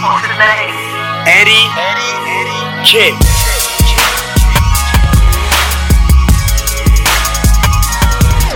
Eddy, 0.00 1.60
Eddy, 1.76 2.08
Kid. 2.88 3.12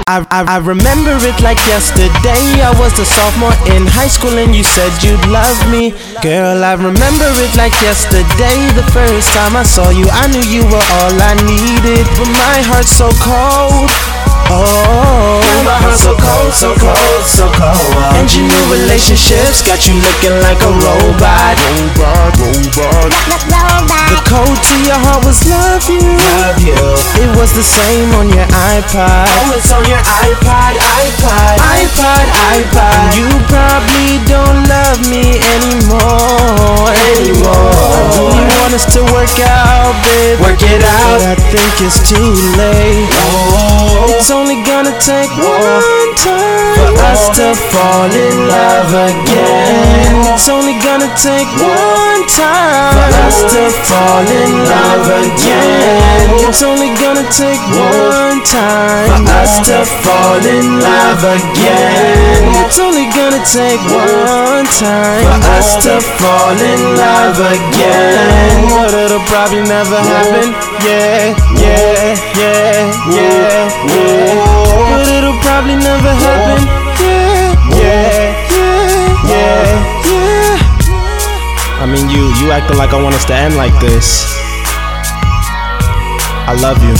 I, 0.08 0.24
I, 0.32 0.40
I 0.48 0.58
remember 0.64 1.12
it 1.20 1.36
like 1.44 1.60
yesterday. 1.68 2.64
I 2.64 2.72
was 2.80 2.96
a 2.98 3.04
sophomore 3.04 3.52
in 3.76 3.84
high 3.84 4.08
school 4.08 4.32
and 4.40 4.56
you 4.56 4.64
said 4.64 4.88
you'd 5.04 5.20
love 5.28 5.60
me. 5.68 5.92
Girl, 6.22 6.64
I 6.64 6.80
remember 6.80 7.28
it 7.44 7.52
like 7.56 7.76
yesterday. 7.84 8.64
The 8.72 8.88
first 8.96 9.28
time 9.36 9.54
I 9.54 9.64
saw 9.64 9.90
you, 9.90 10.08
I 10.08 10.24
knew 10.32 10.44
you 10.48 10.64
were 10.64 10.86
all 10.96 11.12
I 11.12 11.36
needed. 11.44 12.08
But 12.16 12.32
my 12.40 12.64
heart's 12.72 12.96
so 12.96 13.12
cold. 13.20 14.13
Oh, 14.54 15.42
my 15.66 15.74
heart's 15.82 16.06
so 16.06 16.14
cold, 16.14 16.52
so 16.54 16.70
cold, 16.78 17.24
so 17.26 17.50
cold. 17.58 18.14
and 18.14 18.30
your 18.30 18.46
new 18.46 18.64
relationships 18.70 19.66
got 19.66 19.82
you 19.90 19.98
looking 19.98 20.38
like 20.46 20.62
a 20.62 20.70
robot. 20.70 21.58
Robot, 21.98 22.38
robot. 22.38 23.10
The 24.14 24.20
code 24.30 24.54
to 24.54 24.76
your 24.86 25.00
heart 25.02 25.26
was 25.26 25.42
love 25.50 25.82
you. 25.90 25.98
Love 26.38 26.62
you. 26.62 26.78
It 27.18 27.30
was 27.34 27.50
the 27.58 27.66
same 27.66 28.14
on 28.14 28.30
your 28.30 28.46
iPod. 28.46 29.26
Oh, 29.26 29.58
it's 29.58 29.74
on 29.74 29.82
your 29.90 29.98
iPod, 30.22 30.78
iPod, 30.78 31.54
iPod, 31.58 32.24
iPod. 32.54 33.10
You 33.18 33.26
probably 33.50 34.22
don't 34.30 34.70
love 34.70 35.02
me 35.10 35.42
anymore. 35.58 36.94
Anymore. 37.18 37.74
I 37.74 38.38
really 38.38 38.46
want 38.62 38.70
us 38.70 38.86
to 38.94 39.02
work 39.10 39.34
out, 39.42 39.98
babe. 40.06 40.38
Work 40.46 40.62
it 40.62 40.86
out. 40.86 41.18
But 41.18 41.22
I 41.26 41.34
think 41.50 41.74
it's 41.82 41.98
too 42.06 42.30
late. 42.54 43.10
Oh, 43.10 43.53
It's 44.24 44.32
only 44.32 44.56
gonna 44.64 44.96
take 45.04 45.28
one 45.36 46.14
time 46.16 46.72
for 46.80 46.96
us 47.12 47.28
to 47.36 47.52
fall 47.68 48.08
in 48.08 48.48
love 48.48 48.88
again. 48.88 50.32
It's 50.32 50.48
only 50.48 50.80
gonna 50.80 51.12
take 51.12 51.44
one 51.60 52.24
time 52.32 52.96
for 52.96 53.12
us 53.20 53.44
to 53.52 53.68
fall 53.84 54.24
in 54.24 54.64
love 54.64 55.28
again. 55.28 56.48
It's 56.48 56.62
only 56.62 56.88
gonna 56.96 57.28
take 57.28 57.60
one 57.76 58.40
time 58.48 59.28
for 59.28 59.32
us 59.44 59.60
to 59.68 59.84
fall 60.00 60.40
in 60.40 60.80
love 60.80 61.20
again. 61.20 62.64
It's 62.64 62.78
only 62.80 63.04
gonna 63.12 63.44
take 63.44 63.84
one 63.92 64.64
time 64.72 65.20
for 65.20 65.52
us 65.52 65.76
to 65.84 66.00
fall 66.00 66.56
in 66.56 66.80
love 66.96 67.36
again. 67.44 68.72
But 68.72 68.94
it'll 68.94 69.20
probably 69.28 69.68
never 69.68 70.00
happen. 70.00 70.56
Yeah, 70.80 71.36
yeah, 71.60 72.16
yeah, 72.40 72.88
yeah, 73.12 73.68
yeah. 73.92 74.13
Probably 75.54 75.78
never 75.78 76.10
happen. 76.10 76.66
Yeah, 76.98 77.54
yeah, 77.78 78.34
yeah, 78.50 79.06
yeah, 79.22 79.70
yeah. 80.02 80.58
I 81.78 81.86
mean, 81.86 82.10
you, 82.10 82.26
you 82.42 82.50
acting 82.50 82.76
like 82.76 82.90
I 82.90 83.00
want 83.00 83.14
us 83.14 83.24
to 83.30 83.34
end 83.38 83.54
like 83.54 83.70
this. 83.78 84.26
I 86.50 86.58
love 86.58 86.82
you. 86.82 86.98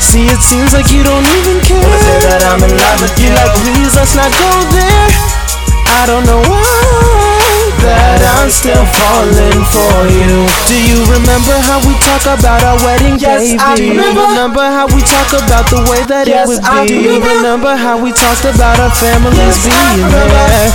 See, 0.00 0.32
it 0.32 0.40
seems 0.40 0.72
like 0.72 0.88
you 0.96 1.04
don't 1.04 1.28
even 1.28 1.60
care. 1.60 1.76
Wanna 1.76 2.00
say 2.00 2.24
that 2.24 2.40
I'm 2.48 2.64
in 2.64 2.72
love 2.72 2.98
with 3.04 3.20
You 3.20 3.28
like, 3.36 3.52
please, 3.60 3.92
let's 4.00 4.16
not 4.16 4.32
go 4.32 4.48
there. 4.72 5.12
I 5.92 6.08
don't 6.08 6.24
know 6.24 6.40
why 6.48 6.61
still 8.52 8.84
falling 9.00 9.60
for 9.72 9.96
you. 10.12 10.44
Do 10.68 10.76
you 10.76 11.00
remember 11.08 11.56
how 11.64 11.80
we 11.88 11.94
talk 12.04 12.24
about 12.28 12.60
our 12.62 12.76
wedding, 12.84 13.16
Yes, 13.18 13.40
baby? 13.40 13.58
I 13.58 13.74
do 13.76 13.84
you 13.84 13.96
remember. 13.96 14.22
remember 14.28 14.64
how 14.68 14.86
we 14.92 15.00
talk 15.02 15.32
about 15.32 15.66
the 15.72 15.80
way 15.88 16.04
that 16.12 16.28
Yes, 16.28 16.44
it 16.46 16.60
would 16.60 16.64
I 16.64 16.84
be? 16.84 16.88
Do 16.88 16.94
you 17.00 17.16
remember. 17.16 17.32
remember 17.40 17.72
how 17.76 17.96
we 17.96 18.12
talked 18.12 18.44
about 18.44 18.76
our 18.78 18.92
families 18.92 19.38
Yes, 19.40 19.64
I 19.64 19.72
being 19.72 20.04
remember. 20.04 20.36
there? 20.36 20.70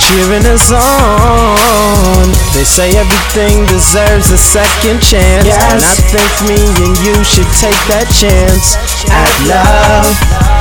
Cheering 0.00 0.46
us 0.48 0.72
on. 0.72 2.24
They 2.56 2.64
say 2.64 2.88
everything 2.96 3.68
deserves 3.68 4.32
a 4.32 4.38
second 4.40 4.98
chance. 5.04 5.44
Yes. 5.46 5.60
And 5.70 5.80
I 5.84 5.94
think 6.08 6.30
me 6.48 6.58
and 6.82 6.96
you 7.04 7.14
should 7.22 7.46
take 7.60 7.76
that 7.92 8.08
chance 8.10 8.74
at 9.12 9.28
love, 9.44 10.08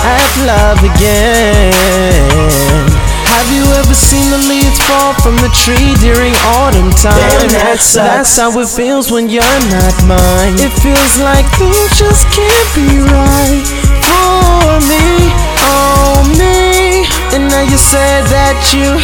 at 0.04 0.28
love 0.44 0.80
again. 0.84 1.72
Have 3.32 3.48
you 3.56 3.64
ever 3.80 3.96
seen 3.96 4.28
the 4.30 4.38
leaves 4.52 4.59
fall 4.90 5.14
from 5.22 5.38
the 5.38 5.52
tree 5.54 5.94
during 6.02 6.34
autumn 6.58 6.90
time? 6.98 7.14
Damn, 7.14 7.54
that 7.54 7.78
sucks. 7.78 7.94
That's 7.94 8.34
how 8.42 8.50
it 8.58 8.70
feels 8.70 9.14
when 9.14 9.30
you're 9.30 9.62
not 9.70 9.96
mine. 10.10 10.58
It 10.58 10.74
feels 10.82 11.14
like 11.22 11.46
things 11.62 11.94
just 11.94 12.26
can't 12.34 12.70
be 12.74 12.98
right 13.06 13.66
for 14.10 14.82
me, 14.90 15.30
oh 15.70 16.26
me. 16.42 17.06
And 17.38 17.46
now 17.54 17.62
you 17.62 17.78
said 17.78 18.26
that 18.34 18.58
you 18.74 18.98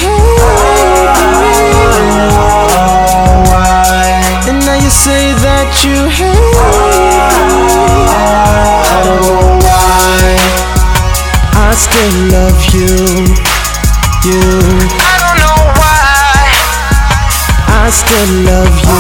I 17.85 17.89
still 17.93 18.49
love 18.49 18.73
you, 18.81 18.97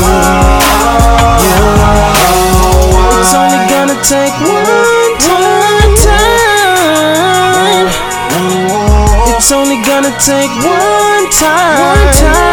you. 1.49 1.65
It's 3.17 3.33
only 3.33 3.57
gonna 3.65 3.97
take 4.05 4.37
one 4.45 5.17
time. 5.25 6.45
It's 9.33 9.49
only 9.51 9.81
gonna 9.81 10.13
take 10.21 10.53
one 10.61 11.25
time. 11.33 12.45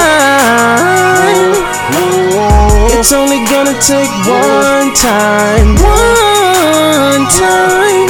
It's 2.96 3.12
only 3.12 3.44
gonna 3.52 3.76
take 3.84 4.08
one 4.24 4.94
time, 4.96 5.76
one 5.84 7.28
time. 7.28 8.08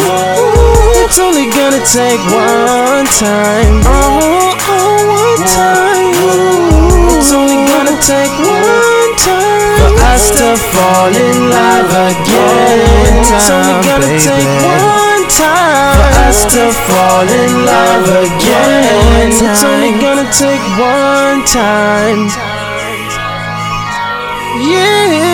It's 1.03 1.19
only 1.19 1.51
gonna 1.51 1.83
take 1.91 2.23
one 2.31 3.03
time, 3.19 3.83
oh, 3.83 4.55
oh, 4.71 5.11
one 5.11 5.43
time. 5.51 6.15
It's 7.19 7.33
only 7.33 7.62
take 8.03 8.35
one 8.43 9.15
time 9.15 9.79
for 9.79 9.95
us 10.11 10.31
to 10.35 10.57
fall 10.75 11.15
in 11.15 11.51
love 11.51 11.91
again. 12.11 13.23
It's 13.31 13.49
only 13.51 13.79
gonna 13.87 14.19
take 14.19 14.51
one 14.67 15.23
time 15.31 15.95
for 15.95 16.11
us 16.27 16.39
to 16.55 16.65
fall 16.91 17.23
in 17.31 17.65
love 17.65 18.07
again. 18.27 19.31
It's 19.31 19.63
only 19.63 19.93
gonna 20.03 20.27
take 20.35 20.65
one 20.79 21.45
time. 21.47 22.27
Yeah, 24.67 25.32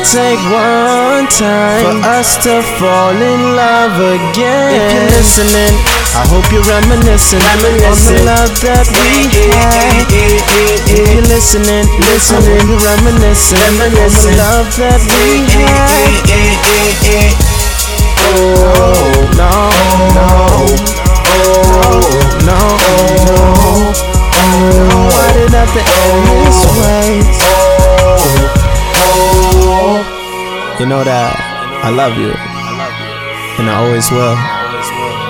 gonna 0.00 0.12
take 0.12 0.40
one 0.50 1.26
time 1.28 1.84
for 1.84 2.08
us 2.08 2.36
to 2.44 2.62
fall 2.78 3.12
in 3.12 3.56
love 3.56 3.96
again. 4.00 4.72
If 4.72 4.92
you're 4.92 5.10
listening, 5.10 5.74
I 6.16 6.24
hope 6.28 6.46
you're 6.52 6.62
reminiscing, 6.62 7.40
reminiscing. 7.40 8.16
on 8.16 8.24
the 8.24 8.24
love 8.24 8.60
that 8.64 8.86
we 8.96 9.28
had. 9.52 10.08
If 10.88 11.08
you're 11.08 11.22
listening, 11.28 11.84
listening, 12.00 12.68
you're 12.68 12.80
reminiscing, 12.80 13.58
reminiscing 13.78 14.40
on 14.40 14.64
the 14.64 14.64
love 14.64 14.68
that 14.76 15.00
we 15.04 15.44
had. 15.52 16.16
Oh 18.22 18.48
no, 19.36 19.52
no, 20.16 20.30
oh 21.28 22.08
no, 22.46 22.60
no. 22.86 22.99
Know 30.90 31.04
that 31.04 31.38
I 31.86 31.90
love 31.94 32.18
you, 32.18 32.34
and 33.62 33.70
I 33.70 33.78
always 33.78 34.10
will. 34.10 35.29